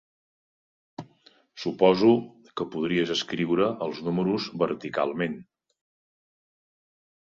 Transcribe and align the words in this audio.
Suposo 1.65 2.09
que 2.55 2.69
podries 2.77 3.15
escriure 3.19 3.71
els 3.89 4.03
números 4.09 4.51
verticalment. 4.67 5.41